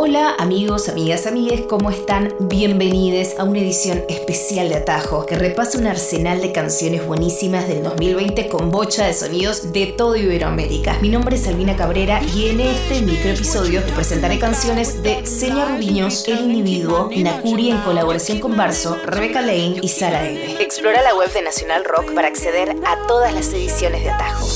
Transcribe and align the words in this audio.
Hola 0.00 0.36
amigos, 0.38 0.88
amigas, 0.88 1.26
amigues, 1.26 1.62
¿cómo 1.62 1.90
están? 1.90 2.32
Bienvenidos 2.38 3.36
a 3.36 3.42
una 3.42 3.58
edición 3.58 4.04
especial 4.08 4.68
de 4.68 4.76
Atajo 4.76 5.26
que 5.26 5.34
repasa 5.34 5.76
un 5.76 5.88
arsenal 5.88 6.40
de 6.40 6.52
canciones 6.52 7.04
buenísimas 7.04 7.66
del 7.66 7.82
2020 7.82 8.46
con 8.46 8.70
bocha 8.70 9.06
de 9.06 9.12
sonidos 9.12 9.72
de 9.72 9.86
todo 9.86 10.14
Iberoamérica. 10.14 10.96
Mi 11.00 11.08
nombre 11.08 11.34
es 11.34 11.48
Albina 11.48 11.74
Cabrera 11.74 12.22
y 12.32 12.46
en 12.46 12.60
este 12.60 13.02
microepisodio 13.02 13.82
te 13.82 13.90
presentaré 13.90 14.38
canciones 14.38 15.02
de 15.02 15.26
Seña 15.26 15.64
Rubiños, 15.64 16.28
El 16.28 16.42
Individuo, 16.42 17.10
Nakuri 17.16 17.72
en 17.72 17.80
colaboración 17.80 18.38
con 18.38 18.56
Barso, 18.56 18.96
Rebecca 19.04 19.40
Lane 19.40 19.80
y 19.82 19.88
Sara 19.88 20.28
Eve. 20.28 20.62
Explora 20.62 21.02
la 21.02 21.16
web 21.16 21.32
de 21.32 21.42
Nacional 21.42 21.84
Rock 21.84 22.14
para 22.14 22.28
acceder 22.28 22.76
a 22.86 23.04
todas 23.08 23.34
las 23.34 23.52
ediciones 23.52 24.04
de 24.04 24.10
Atajo. 24.10 24.46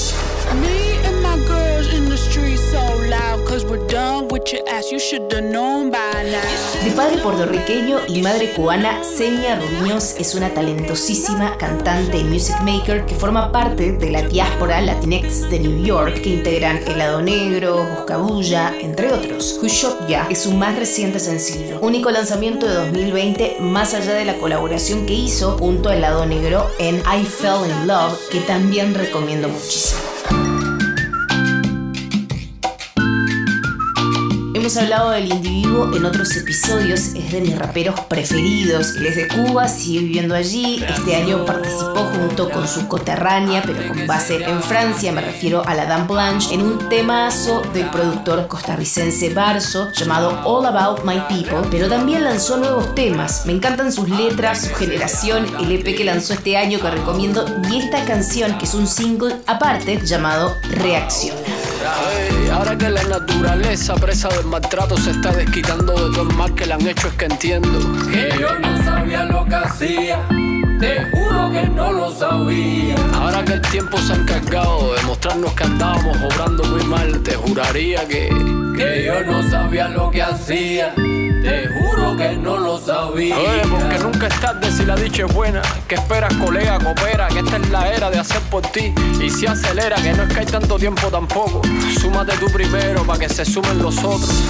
De 6.85 6.91
padre 6.97 7.19
puertorriqueño 7.19 8.01
y 8.09 8.21
madre 8.21 8.53
cubana, 8.53 9.05
Seña 9.05 9.55
Rubiños 9.55 10.17
es 10.19 10.35
una 10.35 10.53
talentosísima 10.53 11.57
cantante 11.57 12.19
y 12.19 12.25
music 12.25 12.57
maker 12.63 13.07
que 13.07 13.15
forma 13.15 13.53
parte 13.53 13.93
de 13.93 14.11
la 14.11 14.23
diáspora 14.23 14.81
Latinx 14.81 15.49
de 15.51 15.61
New 15.61 15.85
York 15.85 16.23
que 16.23 16.31
integran 16.31 16.79
Helado 16.79 17.23
Negro, 17.23 17.87
Buscabulla, 17.97 18.75
entre 18.81 19.13
otros. 19.13 19.61
Who 19.63 19.69
Ya 20.09 20.27
es 20.29 20.43
su 20.43 20.51
más 20.51 20.77
reciente 20.77 21.21
sencillo, 21.21 21.79
único 21.81 22.11
lanzamiento 22.11 22.67
de 22.67 22.75
2020 22.75 23.59
más 23.61 23.95
allá 23.95 24.15
de 24.15 24.25
la 24.25 24.37
colaboración 24.39 25.07
que 25.07 25.15
hizo 25.15 25.59
junto 25.59 25.91
a 25.91 25.95
Helado 25.95 26.27
Negro 26.27 26.69
en 26.81 26.97
I 26.97 27.25
Fell 27.25 27.71
in 27.71 27.87
Love, 27.87 28.19
que 28.31 28.41
también 28.41 28.95
recomiendo 28.95 29.49
muchísimo. 29.49 30.12
Hemos 34.63 34.77
hablado 34.77 35.11
del 35.11 35.27
individuo 35.27 35.93
en 35.93 36.05
otros 36.05 36.37
episodios, 36.37 37.17
es 37.17 37.33
de 37.33 37.41
mis 37.41 37.59
raperos 37.59 37.99
preferidos. 38.03 38.95
Él 38.95 39.07
es 39.07 39.17
de 39.17 39.27
Cuba, 39.27 39.67
sigue 39.67 39.99
viviendo 40.03 40.37
allí. 40.37 40.81
Este 40.89 41.17
año 41.17 41.45
participó 41.45 42.05
junto 42.05 42.49
con 42.49 42.69
su 42.69 42.87
coterránea, 42.87 43.65
pero 43.67 43.89
con 43.89 44.07
base 44.07 44.37
en 44.37 44.63
Francia, 44.63 45.11
me 45.11 45.21
refiero 45.21 45.67
a 45.67 45.75
la 45.75 45.87
Dame 45.87 46.07
Blanche, 46.07 46.55
en 46.55 46.63
un 46.63 46.89
temazo 46.89 47.63
del 47.75 47.91
productor 47.91 48.47
costarricense 48.47 49.35
Barso 49.35 49.91
llamado 49.95 50.41
All 50.45 50.65
About 50.65 51.03
My 51.05 51.21
People, 51.29 51.69
pero 51.69 51.89
también 51.89 52.23
lanzó 52.23 52.57
nuevos 52.57 52.95
temas. 52.95 53.45
Me 53.47 53.55
encantan 53.55 53.91
sus 53.91 54.09
letras, 54.11 54.61
su 54.61 54.75
generación, 54.77 55.45
el 55.59 55.73
EP 55.73 55.97
que 55.97 56.05
lanzó 56.05 56.35
este 56.35 56.57
año 56.57 56.79
que 56.79 56.89
recomiendo 56.89 57.45
y 57.69 57.79
esta 57.81 58.05
canción 58.05 58.57
que 58.59 58.67
es 58.67 58.75
un 58.75 58.87
single 58.87 59.35
aparte 59.45 59.99
llamado 60.07 60.55
Reacciona. 60.71 61.62
Ahora 62.53 62.77
que 62.77 62.89
la 62.89 63.03
naturaleza 63.05 63.95
presa 63.95 64.29
del 64.29 64.47
maltrato 64.47 64.97
se 64.97 65.11
está 65.11 65.33
desquitando 65.33 65.93
de 65.93 66.15
todo 66.15 66.29
el 66.29 66.37
mal 66.37 66.55
que 66.55 66.67
le 66.67 66.75
han 66.75 66.87
hecho, 66.87 67.09
es 67.09 67.15
que 67.15 67.25
entiendo 67.27 67.71
que 68.11 68.31
yo 68.39 68.59
no 68.59 68.85
sabía 68.85 69.25
lo 69.25 69.45
que 69.45 69.55
hacía. 69.55 70.19
Te 70.81 71.05
juro 71.13 71.53
que 71.53 71.69
no 71.69 71.93
lo 71.93 72.11
sabía. 72.11 72.97
Ahora 73.15 73.45
que 73.45 73.53
el 73.53 73.61
tiempo 73.61 73.99
se 73.99 74.15
ha 74.15 74.17
encargado 74.17 74.95
de 74.95 75.03
mostrarnos 75.03 75.53
que 75.53 75.63
andábamos 75.63 76.17
obrando 76.23 76.65
muy 76.65 76.83
mal, 76.85 77.23
te 77.23 77.37
juraría 77.37 78.07
que. 78.09 78.29
Que 78.77 79.05
yo 79.07 79.23
no 79.25 79.49
sabía 79.49 79.89
lo 79.89 80.11
que 80.11 80.23
hacía. 80.23 80.93
Que. 82.17 82.37
Oye, 83.33 83.63
porque 83.71 83.99
nunca 83.99 84.27
es 84.27 84.41
tarde 84.41 84.71
si 84.71 84.85
la 84.85 84.97
dicha 84.97 85.25
es 85.25 85.33
buena. 85.33 85.63
¿Qué 85.89 85.95
esperas, 85.95 86.33
colega? 86.35 86.79
Coopera, 86.79 87.29
que 87.29 87.39
esta 87.39 87.57
es 87.57 87.71
la 87.71 87.89
era 87.89 88.11
de 88.11 88.19
hacer 88.19 88.41
por 88.43 88.63
ti. 88.63 88.93
Y 89.21 89.31
si 89.31 89.47
acelera, 89.47 89.97
que 89.97 90.13
no 90.13 90.25
es 90.25 90.33
que 90.33 90.41
hay 90.41 90.47
tanto 90.47 90.79
tiempo 90.79 91.09
tampoco. 91.09 91.63
Súmate 92.01 92.37
tú 92.37 92.47
primero 92.53 93.03
para 93.05 93.19
que 93.19 93.29
se 93.29 93.45
sumen 93.45 93.79
los 93.79 93.99
otros. 93.99 94.43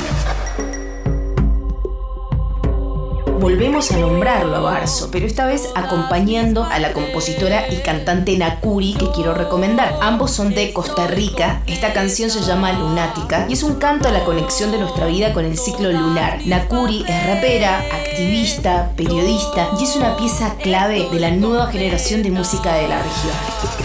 Volvemos 3.43 3.91
a 3.91 3.97
nombrarlo 3.97 4.55
a 4.55 4.61
Barso, 4.61 5.11
pero 5.11 5.27
esta 5.27 5.47
vez 5.47 5.69
acompañando 5.75 6.62
a 6.62 6.79
la 6.79 6.93
compositora 6.93 7.67
y 7.73 7.79
cantante 7.79 8.39
Nakuri 8.39 8.95
que 8.95 9.11
quiero 9.11 9.35
recomendar. 9.35 9.98
Ambos 10.01 10.30
son 10.30 10.55
de 10.55 10.73
Costa 10.73 11.08
Rica. 11.08 11.61
Esta 11.67 11.92
canción 11.92 12.31
se 12.31 12.41
llama 12.42 12.73
Lunática 12.73 13.47
y 13.48 13.55
es 13.55 13.64
un 13.64 13.81
canto 13.81 14.07
a 14.07 14.13
la 14.13 14.23
conexión 14.23 14.70
de 14.70 14.79
nuestra 14.79 15.07
vida 15.07 15.33
con 15.33 15.45
el 15.45 15.58
ciclo 15.58 15.91
lunar. 15.91 16.39
Nakuri 16.47 17.05
es 17.08 17.27
rapera, 17.27 17.81
activista, 17.92 18.92
periodista 18.97 19.70
y 19.81 19.85
es 19.85 19.97
una 19.97 20.17
pieza 20.17 20.55
clave 20.63 21.08
de 21.11 21.19
la 21.19 21.33
nueva 21.33 21.67
generación 21.67 22.23
de 22.23 22.31
música 22.31 22.75
de 22.75 22.86
la 22.86 23.02
región. 23.02 23.35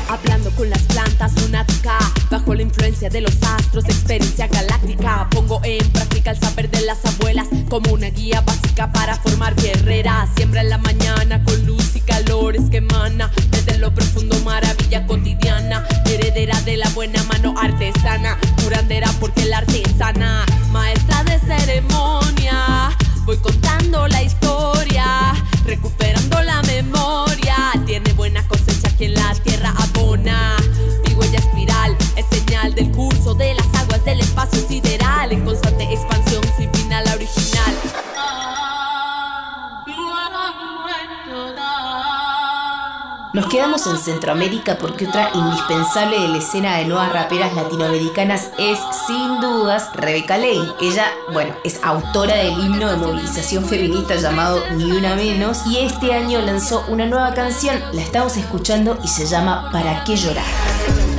Hablando 0.08 0.52
con 0.52 0.70
las 0.70 0.84
plantas 0.84 1.34
lunática, 1.42 1.98
bajo 2.30 2.54
la 2.54 2.62
influencia 2.62 3.10
de 3.10 3.22
los 3.22 3.36
astros, 3.42 3.86
experiencia 3.86 4.48
galáctica. 4.48 5.28
Pongo 5.32 5.60
en 5.64 5.86
práctica 5.90 6.30
el 6.32 6.40
saber 6.40 6.70
de 6.70 6.82
las 6.82 7.04
abuelas 7.06 7.48
como 7.70 7.94
una 7.94 8.10
guía 8.12 8.42
básica 8.42 8.92
para 8.92 9.16
formar 9.16 9.47
guerreras. 9.56 10.30
Siembra 10.36 10.62
en 10.62 10.70
la 10.70 10.78
mañana 10.78 11.44
con 11.44 11.66
luz 11.66 11.96
y 11.96 12.02
calores 12.02 12.70
que 12.70 12.78
emana 12.78 13.32
desde 13.52 13.78
lo 13.78 13.94
profundo, 13.94 14.40
maravilla 14.44 15.06
cotidiana. 15.06 15.86
Heredera 16.06 16.60
de 16.62 16.78
la 16.78 16.90
buena 16.90 17.24
mano 17.24 17.54
artesana, 17.58 18.38
curandera 18.64 19.12
porque 19.20 19.46
la 19.46 19.60
artesana, 19.60 20.46
maestra 20.72 21.24
de 21.24 21.40
ceremonia. 21.40 22.96
Voy 23.26 23.38
contando 23.38 24.08
la 24.08 24.24
historia, 24.24 25.34
recuperando 25.66 26.07
Nos 43.38 43.46
quedamos 43.46 43.86
en 43.86 44.00
Centroamérica 44.00 44.80
porque 44.80 45.06
otra 45.06 45.30
indispensable 45.36 46.20
de 46.20 46.28
la 46.28 46.38
escena 46.40 46.78
de 46.78 46.86
nuevas 46.86 47.14
raperas 47.14 47.54
latinoamericanas 47.54 48.50
es, 48.58 48.80
sin 49.06 49.40
dudas, 49.40 49.92
Rebeca 49.94 50.40
Lane. 50.40 50.74
Ella, 50.82 51.06
bueno, 51.34 51.54
es 51.64 51.80
autora 51.84 52.34
del 52.34 52.54
himno 52.54 52.90
de 52.90 52.98
movilización 52.98 53.64
feminista 53.64 54.16
llamado 54.16 54.64
Ni 54.72 54.92
Una 54.92 55.16
Menos 55.16 55.68
y 55.68 55.78
este 55.78 56.16
año 56.16 56.42
lanzó 56.42 56.84
una 56.88 57.06
nueva 57.06 57.36
canción, 57.36 57.80
la 57.94 58.02
estamos 58.02 58.38
escuchando 58.38 58.98
y 59.04 59.08
se 59.08 59.28
llama 59.28 59.70
¿Para 59.72 60.04
qué 60.04 60.16
llorar? 60.16 60.44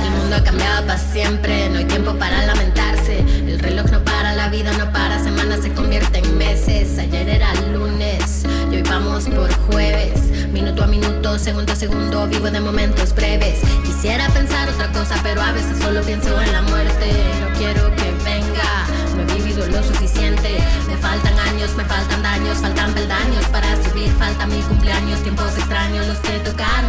El 0.03 0.11
mundo 0.11 0.35
ha 0.35 0.43
cambiado 0.43 0.87
para 0.87 0.99
siempre, 0.99 1.69
no 1.69 1.77
hay 1.77 1.85
tiempo 1.85 2.13
para 2.15 2.45
lamentarse. 2.45 3.19
El 3.19 3.59
reloj 3.59 3.85
no 3.91 4.03
para, 4.03 4.35
la 4.35 4.49
vida 4.49 4.73
no 4.73 4.91
para, 4.91 5.23
semanas 5.23 5.61
se 5.61 5.71
convierte 5.73 6.19
en 6.19 6.37
meses. 6.37 6.99
Ayer 6.99 7.29
era 7.29 7.53
lunes 7.71 8.43
y 8.69 8.75
hoy 8.75 8.81
vamos 8.81 9.23
por 9.29 9.49
jueves. 9.71 10.18
Minuto 10.51 10.83
a 10.83 10.87
minuto, 10.87 11.37
segundo 11.37 11.71
a 11.73 11.75
segundo, 11.75 12.27
vivo 12.27 12.49
de 12.49 12.59
momentos 12.59 13.13
breves. 13.13 13.61
Quisiera 13.85 14.27
pensar 14.29 14.67
otra 14.67 14.91
cosa, 14.91 15.15
pero 15.21 15.41
a 15.41 15.51
veces 15.51 15.77
solo 15.77 16.01
pienso 16.01 16.41
en 16.41 16.51
la 16.51 16.61
muerte. 16.63 17.05
No 17.39 17.57
quiero 17.57 17.95
que 17.95 18.11
venga, 18.23 18.87
no 19.15 19.21
he 19.21 19.35
vivido 19.35 19.67
lo 19.67 19.83
suficiente. 19.83 20.57
Me 20.87 20.97
faltan 20.97 21.37
años, 21.39 21.75
me 21.75 21.85
faltan 21.85 22.23
daños, 22.23 22.57
faltan 22.57 22.93
peldaños 22.93 23.45
para 23.51 23.75
subir. 23.83 24.09
Falta 24.17 24.47
mi 24.47 24.59
cumpleaños, 24.63 25.21
tiempos 25.21 25.55
extraños, 25.55 26.07
los 26.07 26.17
que 26.17 26.39
tocaron 26.39 26.88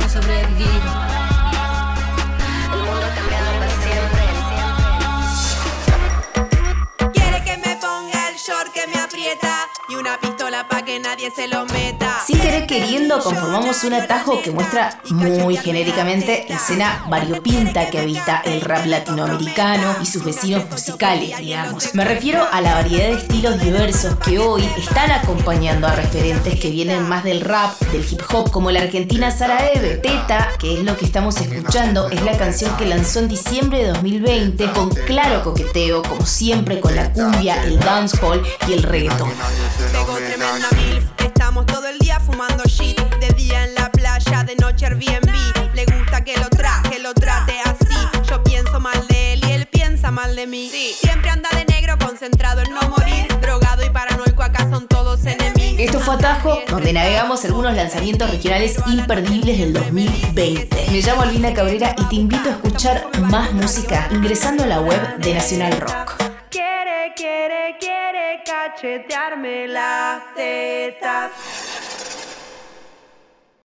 una 10.50 10.62
pistola 10.62 10.68
para 10.68 10.84
que 10.84 10.98
nadie 11.00 11.30
se 11.30 11.48
lo 11.48 11.64
meta. 11.66 12.20
Sin 12.26 12.40
querer 12.40 12.66
queriendo 12.66 13.20
conformamos 13.20 13.84
un 13.84 13.94
atajo 13.94 14.40
que 14.42 14.50
muestra 14.50 15.00
muy 15.10 15.56
genéricamente 15.56 16.46
la 16.48 16.56
escena 16.56 17.04
variopinta 17.08 17.88
que 17.90 17.98
habita 17.98 18.42
el 18.44 18.60
rap 18.60 18.86
latinoamericano 18.86 19.96
y 20.02 20.06
sus 20.06 20.24
vecinos 20.24 20.68
musicales, 20.70 21.38
digamos. 21.38 21.94
Me 21.94 22.04
refiero 22.04 22.46
a 22.50 22.60
la 22.60 22.74
variedad 22.74 23.08
de 23.08 23.14
estilos 23.14 23.60
diversos 23.60 24.16
que 24.24 24.38
hoy 24.38 24.68
están 24.76 25.10
acompañando 25.12 25.86
a 25.86 25.94
referentes 25.94 26.58
que 26.58 26.70
vienen 26.70 27.08
más 27.08 27.24
del 27.24 27.40
rap, 27.40 27.78
del 27.92 28.04
hip 28.10 28.22
hop, 28.32 28.50
como 28.50 28.70
la 28.70 28.80
argentina 28.80 29.30
Sara 29.30 29.68
Eve. 29.72 29.96
Teta, 29.96 30.50
que 30.58 30.74
es 30.74 30.84
lo 30.84 30.96
que 30.96 31.04
estamos 31.04 31.36
escuchando, 31.40 32.08
es 32.10 32.22
la 32.22 32.36
canción 32.36 32.76
que 32.76 32.86
lanzó 32.86 33.20
en 33.20 33.28
diciembre 33.28 33.84
de 33.84 33.88
2020 33.88 34.70
con 34.72 34.90
claro 34.90 35.42
coqueteo, 35.42 36.02
como 36.02 36.26
siempre 36.26 36.80
con 36.80 36.94
la 36.96 37.12
cumbia, 37.12 37.62
el 37.64 37.78
dancehall 37.78 38.42
y 38.68 38.72
el 38.72 38.82
reggaetón. 38.82 39.30
Tremenda 40.40 40.70
milf, 40.70 41.04
estamos 41.18 41.66
todo 41.66 41.86
el 41.86 41.98
día 41.98 42.18
fumando 42.18 42.64
shit. 42.64 42.98
De 43.20 43.28
día 43.34 43.62
en 43.62 43.74
la 43.74 43.92
playa, 43.92 44.42
de 44.42 44.56
noche 44.56 44.86
Airbnb. 44.86 45.74
Le 45.74 45.84
gusta 45.84 46.24
que 46.24 46.34
lo 46.38 46.48
traje, 46.48 46.98
lo 46.98 47.12
trate 47.12 47.60
así. 47.62 47.94
Yo 48.26 48.42
pienso 48.42 48.80
mal 48.80 49.06
de 49.08 49.34
él 49.34 49.44
y 49.46 49.52
él 49.52 49.66
piensa 49.66 50.10
mal 50.10 50.34
de 50.34 50.46
mí. 50.46 50.70
Siempre 50.98 51.28
anda 51.28 51.50
de 51.50 51.66
negro, 51.66 51.98
concentrado 51.98 52.62
en 52.62 52.72
no 52.72 52.80
morir. 52.88 53.28
Drogado 53.42 53.84
y 53.84 53.90
paranoico, 53.90 54.42
acá 54.42 54.66
son 54.70 54.88
todos 54.88 55.26
enemigos. 55.26 55.78
Esto 55.78 56.00
fue 56.00 56.14
Atajo, 56.14 56.58
donde 56.70 56.94
navegamos 56.94 57.44
algunos 57.44 57.74
lanzamientos 57.74 58.30
regionales 58.30 58.78
imperdibles 58.86 59.58
del 59.58 59.74
2020. 59.74 60.86
Me 60.90 61.02
llamo 61.02 61.20
Alvina 61.20 61.52
Cabrera 61.52 61.94
y 61.98 62.04
te 62.04 62.14
invito 62.14 62.48
a 62.48 62.52
escuchar 62.52 63.10
más 63.20 63.52
música 63.52 64.08
ingresando 64.10 64.64
a 64.64 64.66
la 64.66 64.80
web 64.80 65.18
de 65.18 65.34
Nacional 65.34 65.78
Rock. 65.78 66.19
Cachetearme 68.50 69.68
las 69.68 70.34
tetas. 70.34 71.79